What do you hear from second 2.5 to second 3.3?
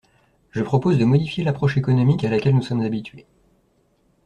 nous sommes habitués.